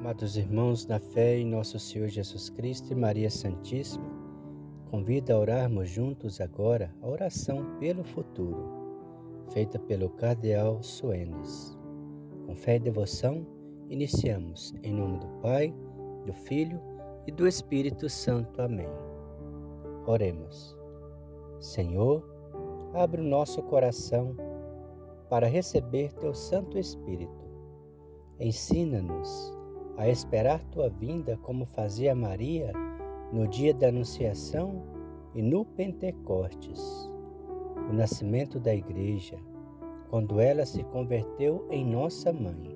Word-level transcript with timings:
Amados 0.00 0.38
irmãos, 0.38 0.86
na 0.86 0.98
fé 0.98 1.36
em 1.36 1.44
nosso 1.44 1.78
Senhor 1.78 2.08
Jesus 2.08 2.48
Cristo 2.48 2.90
e 2.90 2.96
Maria 2.96 3.28
Santíssima, 3.28 4.10
convido 4.90 5.30
a 5.30 5.38
orarmos 5.38 5.90
juntos 5.90 6.40
agora 6.40 6.90
a 7.02 7.06
oração 7.06 7.76
pelo 7.78 8.02
futuro, 8.02 8.64
feita 9.52 9.78
pelo 9.78 10.08
Cardeal 10.08 10.82
Soenes. 10.82 11.78
Com 12.46 12.56
fé 12.56 12.76
e 12.76 12.78
devoção, 12.78 13.46
iniciamos 13.90 14.72
em 14.82 14.94
nome 14.94 15.18
do 15.18 15.26
Pai, 15.42 15.70
do 16.24 16.32
Filho 16.32 16.80
e 17.26 17.30
do 17.30 17.46
Espírito 17.46 18.08
Santo. 18.08 18.62
Amém. 18.62 18.88
Oremos. 20.06 20.74
Senhor, 21.60 22.24
abre 22.94 23.20
o 23.20 23.24
nosso 23.24 23.62
coração 23.64 24.34
para 25.28 25.46
receber 25.46 26.10
teu 26.14 26.32
Santo 26.32 26.78
Espírito. 26.78 27.44
Ensina-nos 28.40 29.59
a 30.00 30.08
esperar 30.08 30.64
tua 30.72 30.88
vinda 30.88 31.36
como 31.42 31.66
fazia 31.66 32.14
Maria 32.14 32.72
no 33.30 33.46
dia 33.46 33.74
da 33.74 33.88
Anunciação 33.88 34.82
e 35.34 35.42
no 35.42 35.62
Pentecostes, 35.62 37.12
o 37.86 37.92
nascimento 37.92 38.58
da 38.58 38.74
Igreja, 38.74 39.36
quando 40.08 40.40
ela 40.40 40.64
se 40.64 40.82
converteu 40.84 41.66
em 41.70 41.84
nossa 41.84 42.32
mãe. 42.32 42.74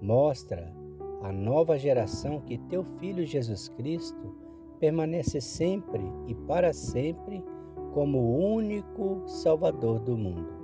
Mostra 0.00 0.72
a 1.20 1.32
nova 1.32 1.76
geração 1.76 2.40
que 2.40 2.58
teu 2.58 2.84
Filho 2.84 3.26
Jesus 3.26 3.68
Cristo 3.70 4.32
permanece 4.78 5.40
sempre 5.40 6.04
e 6.28 6.34
para 6.36 6.72
sempre 6.72 7.44
como 7.92 8.18
o 8.18 8.54
único 8.54 9.20
Salvador 9.26 9.98
do 9.98 10.16
mundo. 10.16 10.54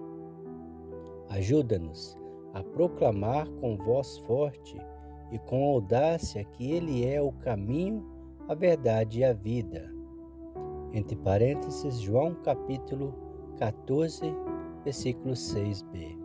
Ajuda-nos 1.28 2.16
a 2.54 2.62
proclamar 2.62 3.50
com 3.60 3.76
voz 3.76 4.18
forte 4.18 4.80
e 5.32 5.38
com 5.38 5.64
audácia 5.64 6.44
que 6.44 6.70
Ele 6.70 7.04
é 7.06 7.20
o 7.20 7.32
caminho, 7.32 8.06
a 8.46 8.54
verdade 8.54 9.20
e 9.20 9.24
a 9.24 9.32
vida. 9.32 9.90
Entre 10.92 11.16
parênteses, 11.16 11.98
João 11.98 12.34
capítulo 12.34 13.14
14, 13.56 14.22
versículo 14.84 15.32
6b. 15.32 16.18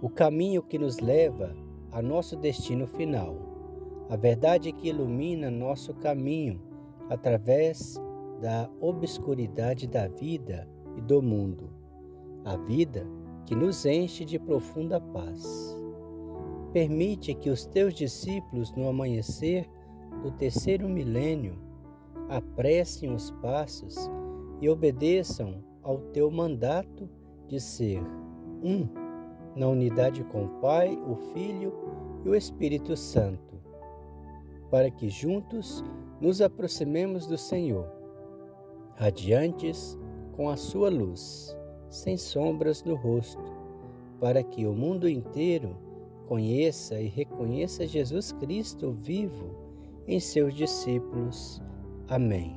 O 0.00 0.08
caminho 0.08 0.62
que 0.62 0.78
nos 0.78 1.00
leva 1.00 1.54
a 1.90 2.00
nosso 2.00 2.36
destino 2.36 2.86
final, 2.86 3.36
a 4.08 4.16
verdade 4.16 4.72
que 4.72 4.88
ilumina 4.88 5.50
nosso 5.50 5.92
caminho 5.94 6.60
através 7.08 8.00
da 8.40 8.70
obscuridade 8.80 9.88
da 9.88 10.06
vida 10.06 10.68
e 10.96 11.00
do 11.00 11.20
mundo, 11.20 11.70
a 12.44 12.56
vida 12.56 13.04
que 13.46 13.54
nos 13.56 13.84
enche 13.84 14.24
de 14.24 14.38
profunda 14.38 15.00
paz. 15.00 15.79
Permite 16.72 17.34
que 17.34 17.50
os 17.50 17.66
teus 17.66 17.94
discípulos, 17.94 18.72
no 18.72 18.88
amanhecer 18.88 19.68
do 20.22 20.30
terceiro 20.30 20.88
milênio, 20.88 21.58
apressem 22.28 23.12
os 23.12 23.32
passos 23.42 24.08
e 24.60 24.68
obedeçam 24.68 25.64
ao 25.82 25.98
teu 25.98 26.30
mandato 26.30 27.08
de 27.48 27.58
ser 27.58 28.00
um 28.62 28.88
na 29.56 29.66
unidade 29.66 30.22
com 30.24 30.44
o 30.44 30.48
Pai, 30.60 30.96
o 30.96 31.16
Filho 31.32 31.72
e 32.24 32.28
o 32.28 32.36
Espírito 32.36 32.96
Santo, 32.96 33.60
para 34.70 34.90
que 34.90 35.08
juntos 35.08 35.82
nos 36.20 36.40
aproximemos 36.40 37.26
do 37.26 37.36
Senhor, 37.36 37.90
radiantes 38.94 39.98
com 40.36 40.48
a 40.48 40.56
sua 40.56 40.88
luz, 40.88 41.56
sem 41.88 42.16
sombras 42.16 42.84
no 42.84 42.94
rosto, 42.94 43.42
para 44.20 44.42
que 44.44 44.66
o 44.66 44.72
mundo 44.72 45.08
inteiro 45.08 45.76
conheça 46.30 47.00
e 47.00 47.08
reconheça 47.08 47.84
Jesus 47.84 48.30
Cristo 48.30 48.92
vivo 48.92 49.52
em 50.06 50.20
seus 50.20 50.54
discípulos. 50.54 51.60
Amém. 52.06 52.56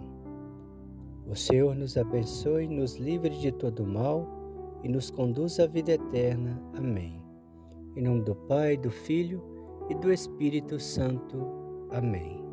O 1.25 1.35
Senhor 1.35 1.75
nos 1.75 1.97
abençoe, 1.97 2.67
nos 2.67 2.97
livre 2.97 3.31
de 3.31 3.51
todo 3.51 3.83
mal 3.83 4.27
e 4.83 4.87
nos 4.87 5.09
conduz 5.09 5.59
à 5.59 5.65
vida 5.65 5.93
eterna. 5.93 6.61
Amém. 6.75 7.19
Em 7.95 8.03
nome 8.03 8.21
do 8.21 8.35
Pai, 8.35 8.77
do 8.77 8.91
Filho 8.91 9.43
e 9.89 9.95
do 9.95 10.13
Espírito 10.13 10.79
Santo. 10.79 11.43
Amém. 11.89 12.52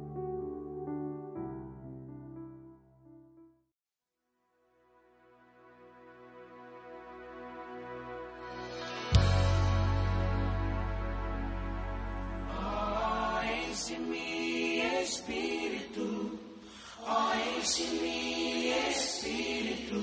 Enche-me, 17.71 18.71
Espírito, 18.91 20.03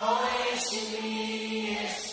enche-me, 0.00 1.72
Espírito 1.84 2.07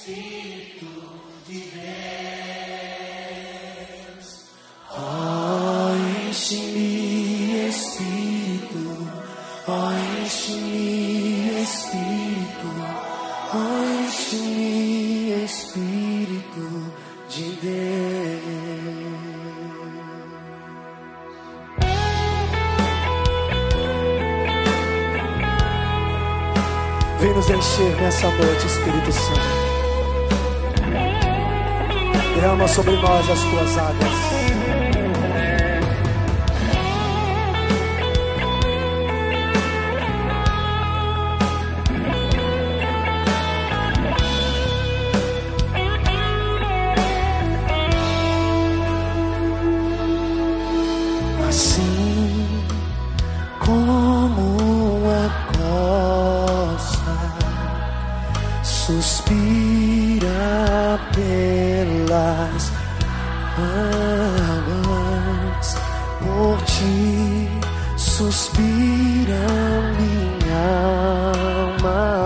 nos 27.45 27.50
encher 27.50 27.95
nessa 28.01 28.28
noite, 28.31 28.66
Espírito 28.66 29.11
Santo. 29.11 29.39
Derrama 32.33 32.67
sobre 32.67 32.95
nós 32.95 33.29
as 33.29 33.39
tuas 33.39 33.78
águas. 33.78 34.65
Pelas 61.16 62.72
águas, 64.48 65.68
por 66.20 66.58
ti 66.66 67.50
suspira 67.98 69.48
minha 69.98 70.66
alma, 71.74 72.24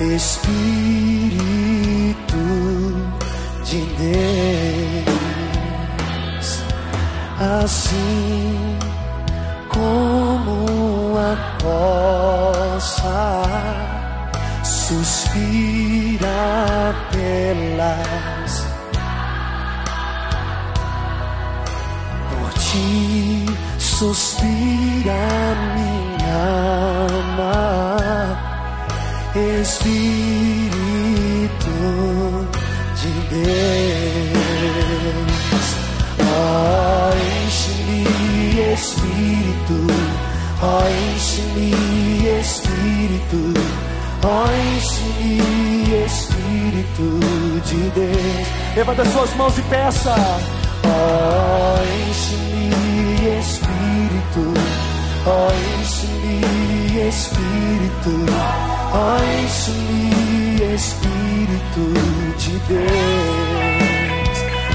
Espírito 0.00 0.52
de 3.64 3.80
Deus 3.96 5.12
assim 7.42 8.78
como 9.68 11.18
a 11.18 11.36
costa 11.62 13.08
suspira 14.92 16.44
pelas 17.10 18.52
por 22.28 22.50
ti 22.54 23.46
suspira 23.78 25.22
minha 25.74 26.42
alma. 27.08 27.56
Espírito 29.62 30.10
de 33.00 33.12
Deus. 33.32 35.66
Ó, 36.20 36.22
enche-me, 37.32 38.02
Espírito, 38.74 39.78
ó, 40.60 40.62
enche-me, 41.14 41.72
ó, 44.24 44.52
Espírito 46.06 47.20
de 47.64 47.90
Deus. 47.90 48.46
Levanta 48.76 49.02
as 49.02 49.08
suas 49.08 49.34
mãos 49.34 49.58
e 49.58 49.62
peça. 49.62 50.14
Ó, 50.84 51.78
enche-me, 52.08 53.38
Espírito, 53.38 54.54
ó, 55.26 55.50
enche-me, 55.80 57.08
Espírito, 57.08 58.26
ó, 58.92 59.18
enche-me, 59.42 60.74
Espírito 60.74 61.84
de 62.38 62.58
Deus. 62.68 63.42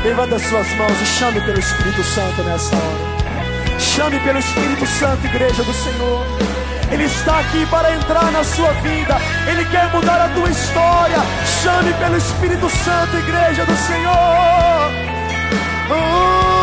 Levanta 0.03 0.39
suas 0.39 0.73
mãos 0.75 1.01
e 1.01 1.05
chame 1.05 1.41
pelo 1.41 1.59
Espírito 1.59 2.03
Santo 2.03 2.43
nessa 2.43 2.75
hora. 2.75 3.79
Chame 3.79 4.19
pelo 4.19 4.39
Espírito 4.39 4.85
Santo, 4.85 5.25
igreja 5.25 5.63
do 5.63 5.73
Senhor. 5.73 6.56
Ele 6.91 7.03
está 7.05 7.39
aqui 7.39 7.65
para 7.67 7.93
entrar 7.93 8.31
na 8.31 8.43
sua 8.43 8.71
vida. 8.81 9.17
Ele 9.47 9.65
quer 9.65 9.91
mudar 9.93 10.21
a 10.25 10.29
tua 10.29 10.49
história. 10.49 11.17
Chame 11.61 11.93
pelo 11.93 12.17
Espírito 12.17 12.69
Santo, 12.69 13.17
igreja 13.17 13.65
do 13.65 13.75
Senhor. 13.75 14.91
Oh. 15.89 16.56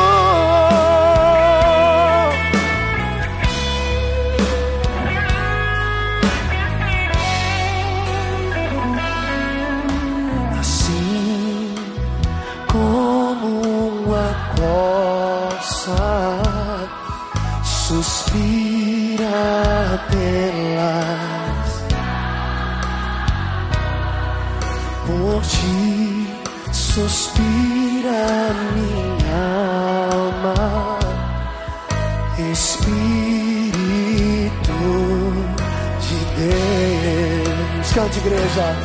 Cante, 37.94 38.18
igreja. 38.18 38.76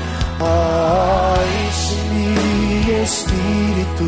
Enche-me, 1.68 3.02
Espírito. 3.04 4.06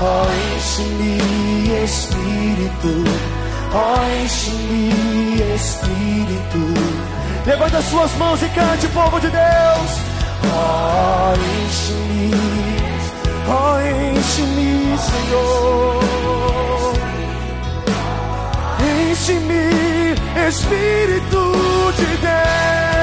Oh, 0.00 0.26
enche-me, 0.56 1.84
Espírito. 1.84 2.92
Oh, 3.72 4.22
enche-me, 4.22 5.54
Espírito. 5.54 6.60
Levanta 7.46 7.82
suas 7.82 8.12
mãos 8.16 8.42
e 8.42 8.48
cante, 8.48 8.88
povo 8.88 9.20
de 9.20 9.28
Deus. 9.28 9.90
Oh, 10.44 11.34
enche-me, 11.34 12.30
oh, 13.48 13.78
enche-me, 13.78 14.98
Senhor. 14.98 16.45
Enche-me, 19.16 20.14
Espírito 20.46 21.40
de 21.96 22.16
Deus. 22.20 22.95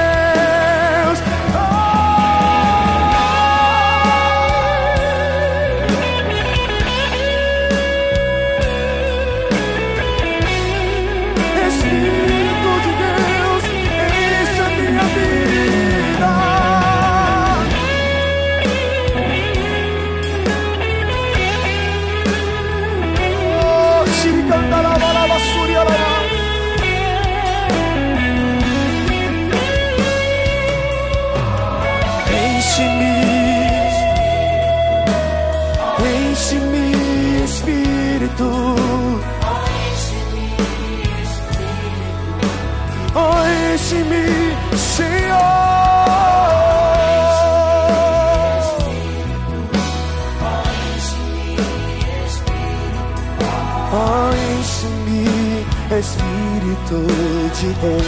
Espírito 55.98 57.06
de 57.54 57.72
Deus. 57.74 58.04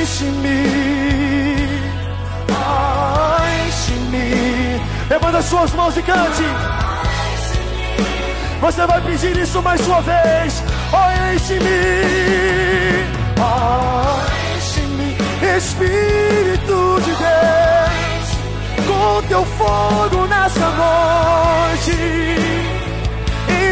Enche-me, 0.00 0.60
enche-me. 3.66 4.80
Levanta 5.10 5.42
suas 5.42 5.72
mãos 5.72 5.94
e 5.98 6.02
cante. 6.02 6.44
Você 8.62 8.86
vai 8.86 9.00
pedir 9.02 9.36
isso 9.36 9.60
mais 9.60 9.86
uma 9.86 10.00
vez. 10.00 10.62
Oh, 10.92 11.34
enche-me, 11.34 11.60
enche-me, 14.56 15.16
Espírito 15.58 17.00
de 17.04 17.12
Deus, 17.16 18.86
com 18.86 19.22
teu 19.28 19.44
fogo 19.44 20.26
nessa 20.26 20.70
noite 20.70 22.30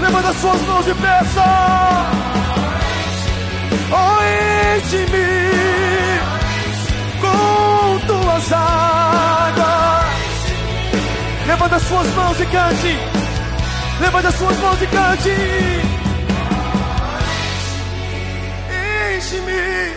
Levanta 0.00 0.32
suas 0.34 0.60
mãos 0.62 0.86
e 0.86 0.94
peça. 0.94 1.44
Oh, 3.90 4.18
enche-me 4.76 6.20
com 7.20 7.98
tuas 8.06 8.52
águas. 8.52 10.06
Levanta 11.46 11.78
suas 11.80 12.06
mãos 12.14 12.40
e 12.40 12.46
cante. 12.46 12.98
Levanta 14.00 14.30
suas 14.32 14.56
mãos 14.58 14.82
e 14.82 14.86
cante. 14.86 15.30
Enche-me. 19.16 19.96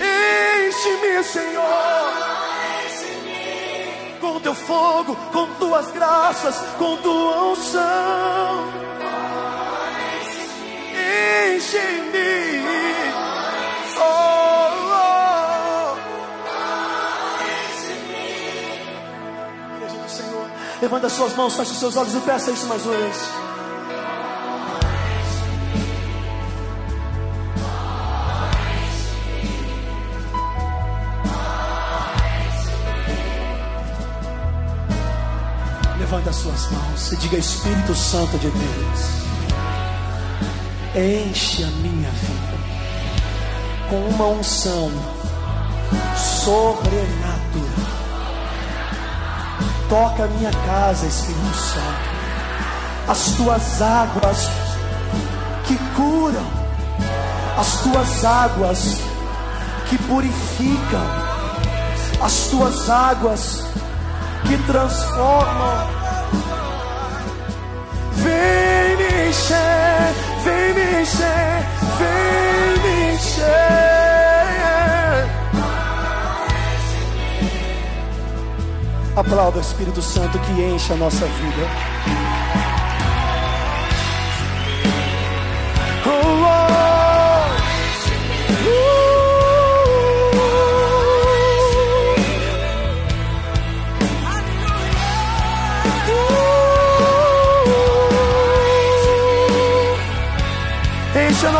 Enche-me, 0.00 1.24
Senhor 1.24 1.87
teu 4.48 4.54
fogo, 4.54 5.14
com 5.30 5.46
tuas 5.56 5.90
graças, 5.90 6.56
com 6.78 6.96
tua 6.98 7.52
unção. 7.52 8.64
Enche-me. 11.54 12.64
Oh, 14.00 14.02
oh. 14.94 15.96
Levanta 20.80 21.10
suas 21.10 21.34
mãos, 21.34 21.54
feche 21.54 21.72
os 21.72 21.78
seus 21.78 21.96
olhos 21.98 22.14
e 22.14 22.20
peça 22.20 22.50
isso 22.50 22.66
mais 22.66 22.86
uma 22.86 22.96
vez. 22.96 23.47
Levanta 36.10 36.30
as 36.30 36.36
suas 36.36 36.70
mãos 36.70 37.12
e 37.12 37.16
diga: 37.16 37.36
Espírito 37.36 37.94
Santo 37.94 38.38
de 38.38 38.48
Deus, 38.48 39.00
enche 40.96 41.64
a 41.64 41.66
minha 41.66 42.08
vida 42.08 42.58
com 43.90 43.96
uma 44.08 44.24
unção 44.28 44.90
sobrenatural. 46.16 47.68
Toca 49.90 50.24
a 50.24 50.28
minha 50.28 50.50
casa, 50.50 51.06
Espírito 51.06 51.54
Santo. 51.54 52.08
As 53.06 53.36
tuas 53.36 53.82
águas 53.82 54.48
que 55.66 55.76
curam, 55.94 56.46
as 57.58 57.82
tuas 57.82 58.24
águas 58.24 58.96
que 59.90 59.98
purificam, 60.04 61.06
as 62.22 62.46
tuas 62.48 62.88
águas 62.88 63.62
que 63.62 63.87
transformam 64.58 65.98
Vem 68.12 68.96
me 68.96 69.28
encher, 69.28 70.14
vem 70.42 70.74
me 70.74 71.00
encher, 71.00 71.66
vem 71.98 72.82
me 72.82 73.14
encher. 73.14 73.48
Aplauda 79.16 79.58
o 79.58 79.60
Espírito 79.60 80.02
Santo 80.02 80.38
que 80.40 80.52
enche 80.62 80.92
a 80.92 80.96
nossa 80.96 81.26
vida. 81.26 82.27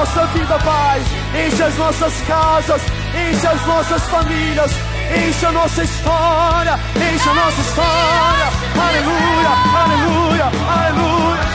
Nossa 0.08 0.26
vida, 0.28 0.58
Pai. 0.60 1.02
Enche 1.46 1.62
as 1.62 1.76
nossas 1.76 2.14
casas. 2.22 2.82
Enche 3.14 3.46
as 3.46 3.66
nossas 3.66 4.02
famílias 4.04 4.70
enche 5.10 5.46
a 5.46 5.52
nossa 5.52 5.82
história, 5.82 6.78
enche 6.96 7.28
a 7.28 7.34
nossa 7.34 7.60
história. 7.62 8.48
Aleluia, 8.78 9.48
aleluia, 9.74 10.44
aleluia. 10.68 11.48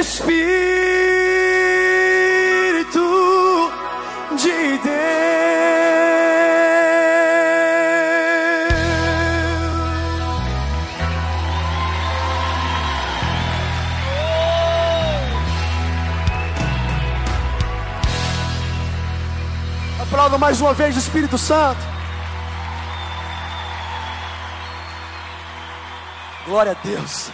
Espírito 0.00 1.07
Mais 20.38 20.60
uma 20.60 20.72
vez 20.72 20.94
o 20.94 20.98
Espírito 21.00 21.36
Santo. 21.36 21.80
Glória 26.46 26.72
a 26.72 26.86
Deus. 26.86 27.30